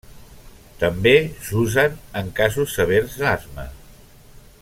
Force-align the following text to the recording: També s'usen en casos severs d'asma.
També 0.83 1.13
s'usen 1.49 1.99
en 2.23 2.33
casos 2.41 2.73
severs 2.79 3.21
d'asma. 3.21 3.69